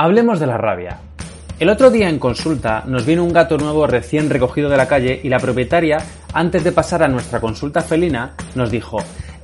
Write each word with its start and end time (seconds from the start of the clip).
Hablemos 0.00 0.38
de 0.38 0.46
la 0.46 0.56
rabia. 0.56 1.00
El 1.58 1.68
otro 1.70 1.90
día 1.90 2.08
en 2.08 2.20
consulta 2.20 2.84
nos 2.86 3.04
vino 3.04 3.24
un 3.24 3.32
gato 3.32 3.58
nuevo 3.58 3.84
recién 3.84 4.30
recogido 4.30 4.68
de 4.68 4.76
la 4.76 4.86
calle 4.86 5.20
y 5.24 5.28
la 5.28 5.40
propietaria, 5.40 5.98
antes 6.32 6.62
de 6.62 6.70
pasar 6.70 7.02
a 7.02 7.08
nuestra 7.08 7.40
consulta 7.40 7.80
felina, 7.80 8.36
nos 8.54 8.70
dijo, 8.70 8.98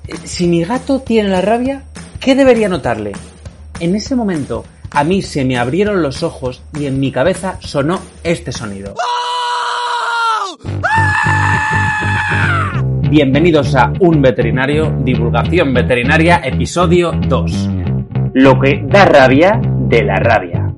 eh, 0.06 0.14
si 0.22 0.46
mi 0.46 0.62
gato 0.62 1.00
tiene 1.00 1.30
la 1.30 1.40
rabia, 1.40 1.82
¿qué 2.20 2.36
debería 2.36 2.68
notarle? 2.68 3.10
En 3.80 3.96
ese 3.96 4.14
momento, 4.14 4.64
a 4.92 5.02
mí 5.02 5.22
se 5.22 5.44
me 5.44 5.58
abrieron 5.58 6.00
los 6.02 6.22
ojos 6.22 6.62
y 6.78 6.86
en 6.86 7.00
mi 7.00 7.10
cabeza 7.10 7.58
sonó 7.60 8.00
este 8.22 8.52
sonido. 8.52 8.94
Bienvenidos 13.10 13.74
a 13.74 13.92
Un 13.98 14.22
Veterinario, 14.22 14.94
Divulgación 15.00 15.74
Veterinaria, 15.74 16.42
episodio 16.44 17.10
2. 17.10 17.70
Lo 18.34 18.60
que 18.60 18.84
da 18.86 19.04
rabia 19.04 19.60
de 19.94 20.02
la 20.02 20.16
rabia. 20.16 20.74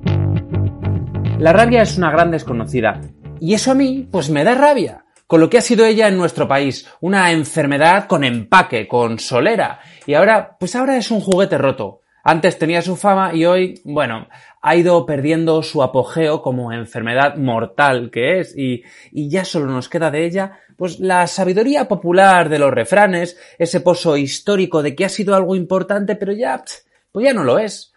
La 1.39 1.51
rabia 1.51 1.81
es 1.81 1.97
una 1.97 2.11
gran 2.11 2.29
desconocida. 2.29 3.01
Y 3.39 3.55
eso 3.55 3.71
a 3.71 3.73
mí, 3.73 4.07
pues 4.11 4.29
me 4.29 4.43
da 4.43 4.53
rabia. 4.53 5.05
Con 5.25 5.41
lo 5.41 5.49
que 5.49 5.57
ha 5.57 5.61
sido 5.61 5.87
ella 5.87 6.07
en 6.07 6.17
nuestro 6.17 6.47
país. 6.47 6.87
Una 7.01 7.31
enfermedad 7.31 8.05
con 8.05 8.23
empaque, 8.23 8.87
con 8.87 9.17
solera. 9.17 9.79
Y 10.05 10.13
ahora, 10.13 10.55
pues 10.59 10.75
ahora 10.75 10.97
es 10.97 11.09
un 11.09 11.21
juguete 11.21 11.57
roto. 11.57 12.01
Antes 12.23 12.59
tenía 12.59 12.83
su 12.83 12.95
fama 12.95 13.33
y 13.33 13.45
hoy, 13.45 13.81
bueno, 13.85 14.27
ha 14.61 14.75
ido 14.75 15.03
perdiendo 15.07 15.63
su 15.63 15.81
apogeo 15.81 16.43
como 16.43 16.71
enfermedad 16.71 17.37
mortal 17.37 18.11
que 18.11 18.39
es 18.39 18.55
y, 18.55 18.83
y, 19.11 19.31
ya 19.31 19.45
solo 19.45 19.65
nos 19.65 19.89
queda 19.89 20.11
de 20.11 20.25
ella, 20.25 20.59
pues 20.75 20.99
la 20.99 21.25
sabiduría 21.25 21.87
popular 21.87 22.49
de 22.49 22.59
los 22.59 22.71
refranes, 22.71 23.39
ese 23.57 23.81
pozo 23.81 24.15
histórico 24.15 24.83
de 24.83 24.93
que 24.93 25.05
ha 25.05 25.09
sido 25.09 25.33
algo 25.33 25.55
importante 25.55 26.15
pero 26.15 26.33
ya, 26.33 26.63
pues 27.11 27.25
ya 27.25 27.33
no 27.33 27.43
lo 27.43 27.57
es. 27.57 27.95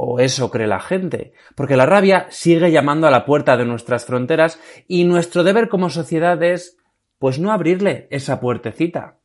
O 0.00 0.20
eso 0.20 0.48
cree 0.48 0.68
la 0.68 0.78
gente, 0.78 1.32
porque 1.56 1.76
la 1.76 1.84
rabia 1.84 2.28
sigue 2.30 2.70
llamando 2.70 3.08
a 3.08 3.10
la 3.10 3.24
puerta 3.24 3.56
de 3.56 3.64
nuestras 3.64 4.04
fronteras 4.04 4.60
y 4.86 5.02
nuestro 5.02 5.42
deber 5.42 5.68
como 5.68 5.90
sociedad 5.90 6.40
es, 6.40 6.76
pues 7.18 7.40
no 7.40 7.50
abrirle 7.50 8.06
esa 8.12 8.38
puertecita. 8.38 9.16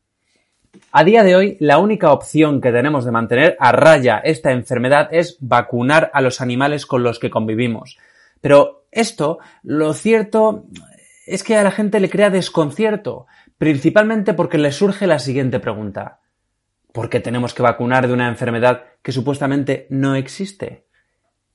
A 0.92 1.04
día 1.04 1.22
de 1.22 1.36
hoy, 1.36 1.58
la 1.60 1.78
única 1.78 2.12
opción 2.12 2.60
que 2.60 2.72
tenemos 2.72 3.06
de 3.06 3.12
mantener 3.12 3.56
a 3.60 3.72
raya 3.72 4.18
esta 4.18 4.52
enfermedad 4.52 5.10
es 5.12 5.38
vacunar 5.42 6.10
a 6.12 6.22
los 6.22 6.42
animales 6.42 6.88
con 6.88 7.04
los 7.04 7.20
que 7.20 7.30
convivimos. 7.30 8.00
Pero 8.42 8.88
esto, 8.90 9.38
lo 9.62 9.94
cierto 9.94 10.66
es 11.28 11.44
que 11.44 11.56
a 11.56 11.62
la 11.62 11.70
gente 11.70 12.00
le 12.00 12.10
crea 12.10 12.32
desconcierto, 12.32 13.28
principalmente 13.60 14.34
porque 14.34 14.58
le 14.58 14.72
surge 14.72 15.06
la 15.06 15.20
siguiente 15.20 15.60
pregunta. 15.60 16.23
¿Por 16.94 17.10
qué 17.10 17.20
tenemos 17.20 17.56
que 17.56 17.64
vacunar 17.64 18.08
de 18.08 18.14
una 18.14 18.30
enfermedad 18.30 18.84
que 19.02 19.12
supuestamente 19.12 19.88
no 19.90 20.14
existe? 20.14 20.86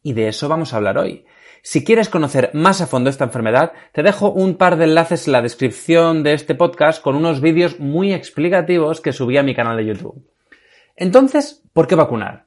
Y 0.02 0.12
de 0.12 0.26
eso 0.26 0.48
vamos 0.48 0.74
a 0.74 0.78
hablar 0.78 0.98
hoy. 0.98 1.26
Si 1.62 1.84
quieres 1.84 2.08
conocer 2.08 2.50
más 2.54 2.80
a 2.80 2.88
fondo 2.88 3.08
esta 3.08 3.24
enfermedad, 3.24 3.72
te 3.92 4.02
dejo 4.02 4.32
un 4.32 4.56
par 4.56 4.76
de 4.76 4.84
enlaces 4.84 5.28
en 5.28 5.32
la 5.32 5.40
descripción 5.40 6.24
de 6.24 6.34
este 6.34 6.56
podcast 6.56 7.00
con 7.00 7.14
unos 7.14 7.40
vídeos 7.40 7.78
muy 7.78 8.12
explicativos 8.12 9.00
que 9.00 9.12
subí 9.12 9.36
a 9.36 9.44
mi 9.44 9.54
canal 9.54 9.76
de 9.76 9.86
YouTube. 9.86 10.28
Entonces, 10.96 11.62
¿por 11.72 11.86
qué 11.86 11.94
vacunar? 11.94 12.46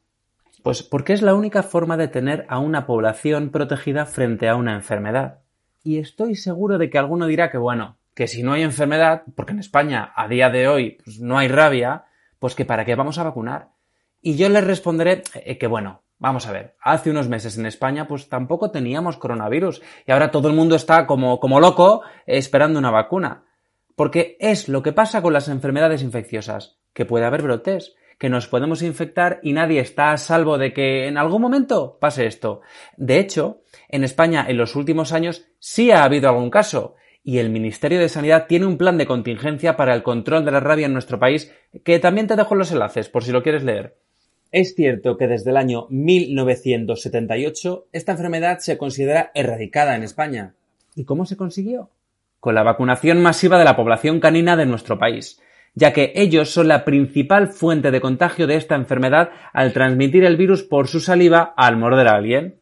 Pues 0.61 0.83
porque 0.83 1.13
es 1.13 1.21
la 1.21 1.33
única 1.33 1.63
forma 1.63 1.95
de 1.95 2.09
tener 2.09 2.45
a 2.49 2.59
una 2.59 2.85
población 2.85 3.51
protegida 3.51 4.05
frente 4.05 4.49
a 4.49 4.57
una 4.57 4.75
enfermedad. 4.75 5.39
Y 5.81 5.99
estoy 5.99 6.35
seguro 6.35 6.77
de 6.77 6.89
que 6.89 6.97
alguno 6.97 7.27
dirá 7.27 7.49
que 7.49 7.57
bueno, 7.57 7.97
que 8.13 8.27
si 8.27 8.43
no 8.43 8.51
hay 8.51 8.63
enfermedad, 8.63 9.23
porque 9.33 9.53
en 9.53 9.59
España 9.59 10.11
a 10.13 10.27
día 10.27 10.49
de 10.49 10.67
hoy 10.67 10.97
pues, 11.03 11.21
no 11.21 11.37
hay 11.37 11.47
rabia, 11.47 12.03
pues 12.41 12.55
que 12.55 12.65
para 12.65 12.85
qué 12.85 12.95
vamos 12.95 13.19
a 13.19 13.23
vacunar. 13.23 13.69
Y 14.19 14.35
yo 14.35 14.49
les 14.49 14.63
responderé 14.63 15.21
eh, 15.35 15.59
que 15.59 15.67
bueno, 15.67 16.01
vamos 16.17 16.47
a 16.47 16.51
ver, 16.51 16.75
hace 16.81 17.11
unos 17.11 17.29
meses 17.29 17.55
en 17.55 17.67
España 17.67 18.07
pues 18.07 18.29
tampoco 18.29 18.71
teníamos 18.71 19.17
coronavirus 19.17 19.83
y 20.07 20.11
ahora 20.11 20.31
todo 20.31 20.47
el 20.47 20.55
mundo 20.55 20.75
está 20.75 21.05
como, 21.05 21.39
como 21.39 21.59
loco 21.59 22.01
esperando 22.25 22.79
una 22.79 22.89
vacuna. 22.89 23.45
Porque 23.95 24.37
es 24.39 24.69
lo 24.69 24.81
que 24.81 24.91
pasa 24.91 25.21
con 25.21 25.33
las 25.33 25.49
enfermedades 25.49 26.01
infecciosas, 26.01 26.79
que 26.93 27.05
puede 27.05 27.25
haber 27.25 27.43
brotes, 27.43 27.93
que 28.17 28.29
nos 28.29 28.47
podemos 28.47 28.81
infectar 28.81 29.39
y 29.43 29.53
nadie 29.53 29.79
está 29.79 30.11
a 30.11 30.17
salvo 30.17 30.57
de 30.57 30.73
que 30.73 31.07
en 31.07 31.19
algún 31.19 31.43
momento 31.43 31.99
pase 32.01 32.25
esto. 32.25 32.61
De 32.97 33.19
hecho, 33.19 33.61
en 33.87 34.03
España 34.03 34.47
en 34.47 34.57
los 34.57 34.75
últimos 34.75 35.11
años 35.11 35.45
sí 35.59 35.91
ha 35.91 36.03
habido 36.03 36.29
algún 36.29 36.49
caso 36.49 36.95
y 37.23 37.37
el 37.37 37.49
Ministerio 37.49 37.99
de 37.99 38.09
Sanidad 38.09 38.47
tiene 38.47 38.65
un 38.65 38.77
plan 38.77 38.97
de 38.97 39.05
contingencia 39.05 39.77
para 39.77 39.93
el 39.93 40.03
control 40.03 40.43
de 40.45 40.51
la 40.51 40.59
rabia 40.59 40.87
en 40.87 40.93
nuestro 40.93 41.19
país 41.19 41.53
que 41.83 41.99
también 41.99 42.27
te 42.27 42.35
dejo 42.35 42.55
los 42.55 42.71
enlaces 42.71 43.09
por 43.09 43.23
si 43.23 43.31
lo 43.31 43.43
quieres 43.43 43.63
leer. 43.63 43.95
Es 44.51 44.75
cierto 44.75 45.17
que 45.17 45.27
desde 45.27 45.51
el 45.51 45.57
año 45.57 45.87
1978 45.89 47.87
esta 47.93 48.11
enfermedad 48.13 48.59
se 48.59 48.77
considera 48.77 49.31
erradicada 49.33 49.95
en 49.95 50.03
España. 50.03 50.55
¿Y 50.95 51.05
cómo 51.05 51.25
se 51.25 51.37
consiguió? 51.37 51.89
Con 52.39 52.55
la 52.55 52.63
vacunación 52.63 53.21
masiva 53.21 53.57
de 53.57 53.65
la 53.65 53.77
población 53.77 54.19
canina 54.19 54.57
de 54.57 54.65
nuestro 54.65 54.99
país, 54.99 55.39
ya 55.73 55.93
que 55.93 56.11
ellos 56.15 56.49
son 56.49 56.67
la 56.67 56.83
principal 56.83 57.47
fuente 57.47 57.91
de 57.91 58.01
contagio 58.01 58.45
de 58.45 58.55
esta 58.55 58.75
enfermedad 58.75 59.29
al 59.53 59.71
transmitir 59.71 60.25
el 60.25 60.35
virus 60.35 60.63
por 60.63 60.87
su 60.87 60.99
saliva 60.99 61.53
al 61.55 61.77
morder 61.77 62.07
a 62.07 62.15
alguien. 62.15 62.59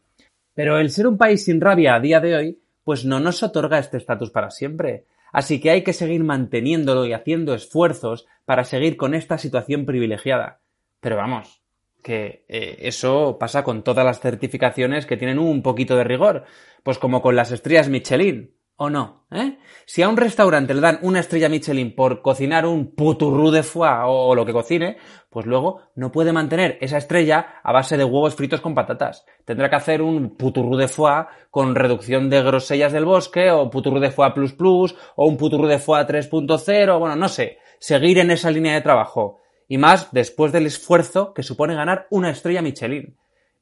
Pero 0.54 0.78
el 0.78 0.90
ser 0.90 1.08
un 1.08 1.18
país 1.18 1.44
sin 1.44 1.60
rabia 1.60 1.96
a 1.96 2.00
día 2.00 2.20
de 2.20 2.36
hoy 2.36 2.58
pues 2.90 3.04
no 3.04 3.20
nos 3.20 3.44
otorga 3.44 3.78
este 3.78 3.98
estatus 3.98 4.32
para 4.32 4.50
siempre. 4.50 5.04
Así 5.32 5.60
que 5.60 5.70
hay 5.70 5.84
que 5.84 5.92
seguir 5.92 6.24
manteniéndolo 6.24 7.06
y 7.06 7.12
haciendo 7.12 7.54
esfuerzos 7.54 8.26
para 8.44 8.64
seguir 8.64 8.96
con 8.96 9.14
esta 9.14 9.38
situación 9.38 9.86
privilegiada. 9.86 10.58
Pero 10.98 11.14
vamos, 11.14 11.62
que 12.02 12.44
eh, 12.48 12.78
eso 12.80 13.36
pasa 13.38 13.62
con 13.62 13.84
todas 13.84 14.04
las 14.04 14.18
certificaciones 14.18 15.06
que 15.06 15.16
tienen 15.16 15.38
un 15.38 15.62
poquito 15.62 15.94
de 15.94 16.02
rigor, 16.02 16.46
pues 16.82 16.98
como 16.98 17.22
con 17.22 17.36
las 17.36 17.52
estrellas 17.52 17.88
Michelin 17.88 18.56
o 18.80 18.88
no. 18.88 19.26
¿eh? 19.30 19.58
Si 19.84 20.00
a 20.00 20.08
un 20.08 20.16
restaurante 20.16 20.72
le 20.72 20.80
dan 20.80 21.00
una 21.02 21.20
estrella 21.20 21.50
Michelin 21.50 21.94
por 21.94 22.22
cocinar 22.22 22.64
un 22.64 22.94
puturru 22.94 23.50
de 23.50 23.62
foie 23.62 23.90
o, 24.06 24.34
lo 24.34 24.46
que 24.46 24.54
cocine, 24.54 24.96
pues 25.28 25.44
luego 25.44 25.82
no 25.96 26.10
puede 26.10 26.32
mantener 26.32 26.78
esa 26.80 26.96
estrella 26.96 27.60
a 27.62 27.72
base 27.72 27.98
de 27.98 28.04
huevos 28.04 28.34
fritos 28.34 28.62
con 28.62 28.74
patatas. 28.74 29.26
Tendrá 29.44 29.68
que 29.68 29.76
hacer 29.76 30.00
un 30.00 30.34
puturru 30.34 30.78
de 30.78 30.88
foie 30.88 31.26
con 31.50 31.74
reducción 31.74 32.30
de 32.30 32.42
grosellas 32.42 32.90
del 32.90 33.04
bosque 33.04 33.50
o 33.50 33.68
puturru 33.68 34.00
de 34.00 34.10
foie 34.10 34.32
plus 34.32 34.54
plus 34.54 34.96
o 35.14 35.26
un 35.26 35.36
puturru 35.36 35.66
de 35.66 35.78
foie 35.78 36.06
3.0, 36.06 36.98
bueno, 36.98 37.16
no 37.16 37.28
sé, 37.28 37.58
seguir 37.78 38.18
en 38.18 38.30
esa 38.30 38.50
línea 38.50 38.72
de 38.72 38.80
trabajo. 38.80 39.42
Y 39.68 39.76
más 39.76 40.10
después 40.10 40.52
del 40.52 40.64
esfuerzo 40.64 41.34
que 41.34 41.42
supone 41.42 41.74
ganar 41.74 42.06
una 42.08 42.30
estrella 42.30 42.62
Michelin. 42.62 43.18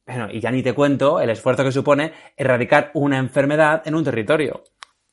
Bueno, 0.07 0.29
y 0.31 0.39
ya 0.39 0.53
ni 0.53 0.63
te 0.63 0.75
cuento 0.75 1.21
el 1.21 1.29
esfuerzo 1.31 1.65
que 1.65 1.73
supone 1.73 2.13
erradicar 2.37 2.93
una 2.95 3.19
enfermedad 3.19 3.83
en 3.85 3.97
un 3.97 4.05
territorio. 4.05 4.63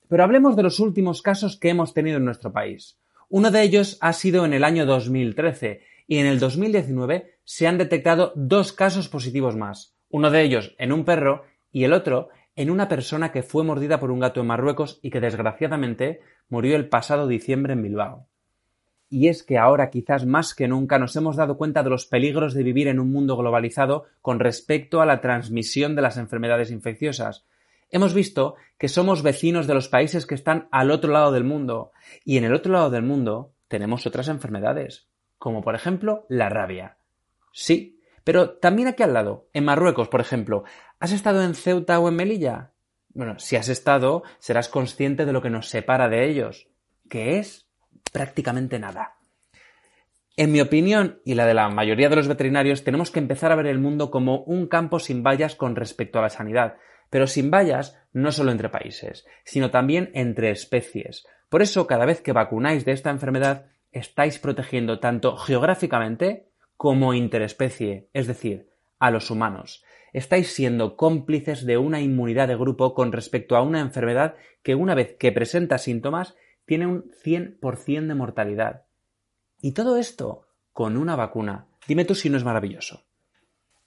Pero 0.08 0.24
hablemos 0.24 0.56
de 0.56 0.64
los 0.64 0.80
últimos 0.80 1.22
casos 1.22 1.58
que 1.58 1.70
hemos 1.70 1.94
tenido 1.94 2.18
en 2.18 2.26
nuestro 2.26 2.52
país. 2.52 2.98
Uno 3.30 3.52
de 3.52 3.64
ellos 3.64 3.98
ha 4.02 4.14
sido 4.14 4.46
en 4.46 4.54
el 4.54 4.64
año 4.64 4.86
2013 4.86 5.82
y 6.08 6.18
en 6.18 6.28
el 6.28 6.40
2019 6.40 7.40
se 7.44 7.68
han 7.68 7.78
detectado 7.78 8.32
dos 8.36 8.72
casos 8.72 9.10
positivos 9.10 9.56
más. 9.56 9.96
Uno 10.10 10.30
de 10.32 10.44
ellos 10.44 10.76
en 10.78 10.92
un 10.92 11.06
perro 11.06 11.44
y 11.72 11.84
el 11.84 11.94
otro 11.94 12.30
en 12.56 12.70
una 12.70 12.88
persona 12.88 13.32
que 13.32 13.44
fue 13.44 13.64
mordida 13.64 14.00
por 14.00 14.12
un 14.12 14.20
gato 14.20 14.42
en 14.42 14.48
Marruecos 14.48 15.00
y 15.02 15.10
que 15.10 15.20
desgraciadamente 15.20 16.22
murió 16.48 16.76
el 16.76 16.88
pasado 16.88 17.28
diciembre 17.28 17.74
en 17.74 17.82
Bilbao. 17.82 18.28
Y 19.10 19.28
es 19.28 19.44
que 19.44 19.58
ahora 19.58 19.90
quizás 19.90 20.26
más 20.26 20.56
que 20.56 20.68
nunca 20.68 20.98
nos 20.98 21.16
hemos 21.16 21.36
dado 21.36 21.58
cuenta 21.58 21.84
de 21.84 21.90
los 21.90 22.06
peligros 22.06 22.54
de 22.54 22.64
vivir 22.64 22.88
en 22.88 23.00
un 23.00 23.12
mundo 23.12 23.38
globalizado 23.38 24.06
con 24.22 24.40
respecto 24.40 25.02
a 25.02 25.06
la 25.06 25.22
transmisión 25.22 25.96
de 25.96 26.02
las 26.02 26.18
enfermedades 26.18 26.72
infecciosas, 26.72 27.46
hemos 27.96 28.14
visto 28.14 28.56
que 28.78 28.90
somos 28.90 29.24
vecinos 29.24 29.68
de 29.68 29.74
los 29.74 29.88
países 29.88 30.26
que 30.26 30.36
están 30.36 30.68
al 30.70 30.92
otro 30.92 31.14
lado 31.14 31.32
del 31.32 31.46
mundo. 31.46 31.94
Y 32.26 32.36
en 32.38 32.44
el 32.44 32.54
otro 32.54 32.74
lado 32.74 32.90
del 32.90 33.04
mundo 33.04 33.54
tenemos 33.70 34.06
otras 34.06 34.28
enfermedades, 34.28 35.08
como 35.38 35.62
por 35.62 35.76
ejemplo 35.76 36.26
la 36.28 36.50
rabia. 36.50 36.98
Sí, 37.54 38.02
pero 38.26 38.58
también 38.58 38.90
aquí 38.90 39.02
al 39.02 39.14
lado, 39.14 39.48
en 39.54 39.64
Marruecos, 39.64 40.10
por 40.10 40.20
ejemplo. 40.20 40.66
¿Has 41.00 41.14
estado 41.14 41.42
en 41.42 41.56
Ceuta 41.56 41.98
o 42.02 42.10
en 42.10 42.18
Melilla? 42.18 42.74
Bueno, 43.14 43.40
si 43.40 43.56
has 43.56 43.70
estado, 43.70 44.24
serás 44.40 44.68
consciente 44.68 45.26
de 45.26 45.32
lo 45.32 45.42
que 45.42 45.50
nos 45.50 45.70
separa 45.70 46.10
de 46.10 46.30
ellos, 46.30 46.68
que 47.10 47.40
es 47.40 47.70
prácticamente 48.12 48.78
nada. 48.78 49.16
En 50.36 50.52
mi 50.52 50.60
opinión 50.60 51.22
y 51.24 51.36
la 51.36 51.46
de 51.46 51.54
la 51.54 51.70
mayoría 51.70 52.10
de 52.10 52.18
los 52.18 52.28
veterinarios, 52.28 52.84
tenemos 52.84 53.10
que 53.10 53.20
empezar 53.20 53.54
a 53.54 53.56
ver 53.56 53.68
el 53.68 53.80
mundo 53.80 54.12
como 54.12 54.44
un 54.44 54.68
campo 54.68 55.00
sin 55.00 55.24
vallas 55.24 55.56
con 55.56 55.78
respecto 55.78 56.20
a 56.20 56.24
la 56.24 56.30
sanidad, 56.30 56.76
pero 57.10 57.28
sin 57.28 57.52
vallas 57.52 57.98
no 58.14 58.32
solo 58.32 58.52
entre 58.52 58.70
países, 58.70 59.26
sino 59.44 59.72
también 59.72 60.12
entre 60.14 60.52
especies. 60.52 61.26
Por 61.50 61.62
eso, 61.62 61.88
cada 61.88 62.06
vez 62.06 62.22
que 62.22 62.34
vacunáis 62.34 62.86
de 62.86 62.92
esta 62.92 63.10
enfermedad, 63.10 63.68
estáis 63.92 64.40
protegiendo 64.40 65.00
tanto 65.00 65.38
geográficamente 65.38 66.50
como 66.78 67.14
interespecie, 67.14 68.10
es 68.14 68.28
decir, 68.28 68.70
a 69.00 69.12
los 69.12 69.32
humanos. 69.32 69.84
Estáis 70.14 70.52
siendo 70.52 70.96
cómplices 70.96 71.66
de 71.66 71.78
una 71.78 72.02
inmunidad 72.02 72.48
de 72.48 72.56
grupo 72.56 72.94
con 72.94 73.12
respecto 73.12 73.56
a 73.56 73.62
una 73.62 73.82
enfermedad 73.82 74.36
que 74.64 74.76
una 74.76 74.96
vez 74.96 75.16
que 75.18 75.32
presenta 75.32 75.78
síntomas 75.78 76.36
tiene 76.66 76.88
un 76.88 77.12
100% 77.24 78.08
de 78.08 78.16
mortalidad. 78.16 78.86
Y 79.62 79.74
todo 79.74 79.98
esto 79.98 80.48
con 80.74 80.98
una 80.98 81.16
vacuna. 81.16 81.68
Dime 81.88 82.06
tú 82.06 82.16
si 82.16 82.30
no 82.30 82.38
es 82.38 82.44
maravilloso. 82.44 83.05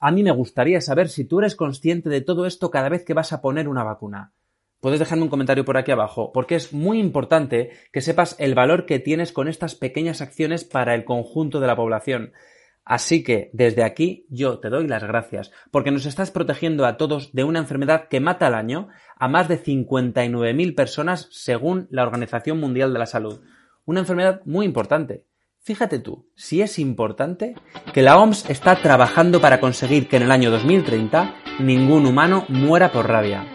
A 0.01 0.13
mí 0.13 0.23
me 0.23 0.31
gustaría 0.31 0.81
saber 0.81 1.09
si 1.09 1.25
tú 1.25 1.41
eres 1.41 1.57
consciente 1.57 2.09
de 2.09 2.21
todo 2.21 2.47
esto 2.47 2.71
cada 2.71 2.89
vez 2.89 3.05
que 3.05 3.15
vas 3.15 3.33
a 3.33 3.41
poner 3.41 3.69
una 3.69 3.83
vacuna. 3.83 4.33
Puedes 4.81 5.01
dejarme 5.01 5.25
un 5.25 5.29
comentario 5.29 5.65
por 5.65 5.77
aquí 5.77 5.91
abajo, 5.91 6.31
porque 6.33 6.55
es 6.55 6.73
muy 6.73 7.01
importante 7.01 7.71
que 7.93 8.01
sepas 8.01 8.37
el 8.39 8.55
valor 8.55 8.87
que 8.87 9.01
tienes 9.01 9.33
con 9.33 9.49
estas 9.49 9.75
pequeñas 9.75 10.21
acciones 10.21 10.63
para 10.63 10.95
el 10.95 11.05
conjunto 11.05 11.59
de 11.59 11.67
la 11.67 11.75
población. 11.75 12.33
Así 12.85 13.25
que 13.25 13.51
desde 13.53 13.83
aquí 13.83 14.25
yo 14.31 14.61
te 14.61 14.71
doy 14.71 14.87
las 14.87 15.03
gracias, 15.03 15.51
porque 15.73 15.91
nos 15.91 16.07
estás 16.07 16.31
protegiendo 16.31 16.87
a 16.87 16.97
todos 16.97 17.33
de 17.33 17.43
una 17.43 17.59
enfermedad 17.59 18.07
que 18.09 18.21
mata 18.21 18.47
al 18.47 18.55
año 18.55 18.89
a 19.17 19.27
más 19.27 19.49
de 19.49 19.61
59.000 19.61 20.75
personas 20.77 21.29
según 21.33 21.89
la 21.91 22.05
Organización 22.05 22.61
Mundial 22.61 22.93
de 22.93 23.01
la 23.01 23.07
Salud. 23.07 23.41
Una 23.85 24.01
enfermedad 24.01 24.43
muy 24.45 24.65
importante. 24.65 25.25
Fíjate 25.61 25.99
tú, 25.99 26.27
si 26.35 26.63
es 26.63 26.79
importante, 26.79 27.55
que 27.93 28.03
la 28.03 28.17
OMS 28.17 28.49
está 28.49 28.77
trabajando 28.77 29.41
para 29.41 29.61
conseguir 29.61 30.09
que 30.09 30.17
en 30.17 30.23
el 30.23 30.31
año 30.31 30.51
2030 30.51 31.35
ningún 31.61 32.07
humano 32.07 32.47
muera 32.49 32.91
por 32.91 33.07
rabia. 33.07 33.47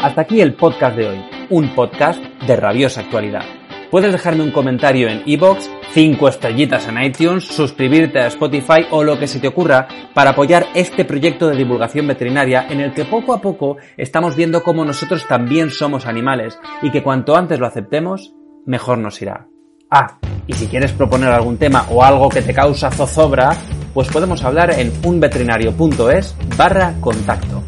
Hasta 0.00 0.22
aquí 0.22 0.40
el 0.40 0.54
podcast 0.54 0.96
de 0.96 1.08
hoy, 1.08 1.24
un 1.50 1.74
podcast 1.74 2.22
de 2.46 2.56
rabiosa 2.56 3.02
actualidad. 3.02 3.44
Puedes 3.90 4.12
dejarme 4.12 4.42
un 4.42 4.50
comentario 4.50 5.08
en 5.08 5.22
iBox, 5.24 5.70
5 5.92 6.28
estrellitas 6.28 6.88
en 6.88 7.00
iTunes, 7.00 7.44
suscribirte 7.44 8.18
a 8.18 8.26
Spotify 8.26 8.86
o 8.90 9.04
lo 9.04 9.18
que 9.18 9.28
se 9.28 9.38
te 9.38 9.48
ocurra 9.48 9.86
para 10.14 10.30
apoyar 10.30 10.66
este 10.74 11.04
proyecto 11.04 11.48
de 11.48 11.56
divulgación 11.56 12.06
veterinaria 12.06 12.66
en 12.68 12.80
el 12.80 12.92
que 12.92 13.04
poco 13.04 13.34
a 13.34 13.40
poco 13.40 13.76
estamos 13.96 14.34
viendo 14.34 14.62
cómo 14.62 14.84
nosotros 14.84 15.28
también 15.28 15.70
somos 15.70 16.06
animales 16.06 16.58
y 16.82 16.90
que 16.90 17.02
cuanto 17.02 17.36
antes 17.36 17.60
lo 17.60 17.66
aceptemos, 17.66 18.34
mejor 18.66 18.98
nos 18.98 19.22
irá. 19.22 19.46
Ah, 19.90 20.18
y 20.46 20.52
si 20.52 20.66
quieres 20.66 20.92
proponer 20.92 21.30
algún 21.30 21.56
tema 21.56 21.86
o 21.90 22.04
algo 22.04 22.28
que 22.28 22.42
te 22.42 22.54
causa 22.54 22.90
zozobra, 22.90 23.56
pues 23.92 24.08
podemos 24.08 24.42
hablar 24.44 24.70
en 24.78 24.92
unveterinario.es 25.04 26.34
barra 26.56 26.94
contacto. 27.00 27.63